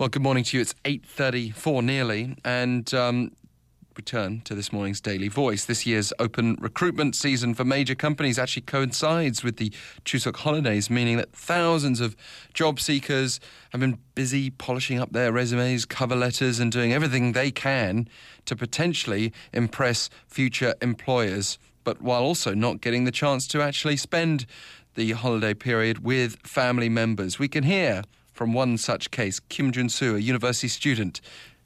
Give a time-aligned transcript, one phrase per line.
[0.00, 0.62] Well, good morning to you.
[0.62, 3.32] It's 8.34 nearly, and um,
[3.94, 5.66] return to this morning's Daily Voice.
[5.66, 9.68] This year's open recruitment season for major companies actually coincides with the
[10.06, 12.16] Chuseok holidays, meaning that thousands of
[12.54, 13.40] job seekers
[13.72, 18.08] have been busy polishing up their resumes, cover letters, and doing everything they can
[18.46, 24.46] to potentially impress future employers, but while also not getting the chance to actually spend
[24.94, 27.38] the holiday period with family members.
[27.38, 28.02] We can hear
[28.39, 31.21] from one such case, Kim Jun Soo, a university student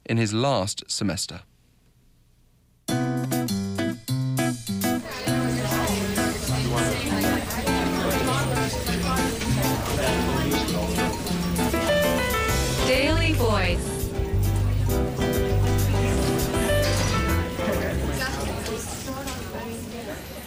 [0.06, 1.40] in his last semester.
[12.86, 14.00] Daily Voice.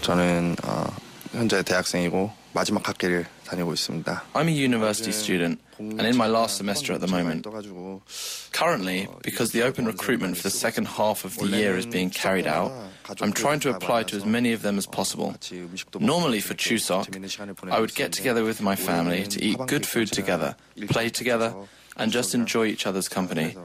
[0.02, 0.86] 저는 어,
[1.32, 4.24] 현재 대학생이고 마지막 학기를 다니고 있습니다.
[4.34, 7.46] I'm a university student and in my last semester at the moment.
[8.52, 12.48] Currently, because the open recruitment for the second half of the year is being carried
[12.48, 12.72] out,
[13.22, 15.36] I'm trying to apply to as many of them as possible.
[16.00, 17.10] Normally for Chuseok,
[17.72, 20.56] I would get together with my family to eat good food together,
[20.90, 21.54] play together,
[21.98, 23.56] and just enjoy each other's company.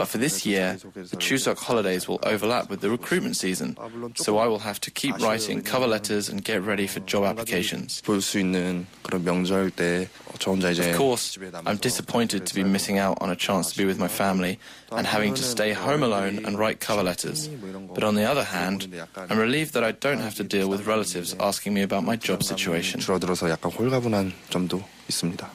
[0.00, 3.78] But for this year, the Chuseok holidays will overlap with the recruitment season,
[4.14, 8.02] so I will have to keep writing cover letters and get ready for job applications.
[8.04, 12.98] 볼수 있는 그런 명절 때 저 혼자 이제 Of course, I'm disappointed to be missing
[13.00, 14.58] out on a chance to be with my family
[14.92, 17.48] and having to stay home alone and write cover letters.
[17.94, 21.34] But on the other hand, I'm relieved that I don't have to deal with relatives
[21.40, 23.00] asking me about my job situation.
[23.00, 25.48] 줄어들어서 약간 홀가분한 점도 있습니다.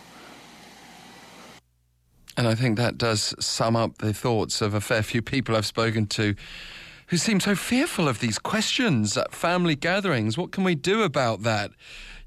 [2.37, 5.67] And I think that does sum up the thoughts of a fair few people I've
[5.67, 6.35] spoken to
[7.09, 10.37] who seem so fearful of these questions at family gatherings.
[10.37, 11.71] What can we do about that?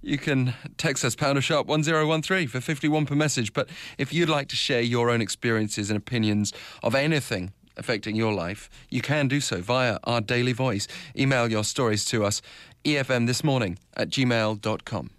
[0.02, 3.54] You can text us pounder sharp 1013 for 51 per message.
[3.54, 8.34] But if you'd like to share your own experiences and opinions of anything affecting your
[8.34, 10.88] life, you can do so via our daily voice.
[11.18, 12.42] Email your stories to us,
[12.86, 15.19] efm this morning at gmail.com.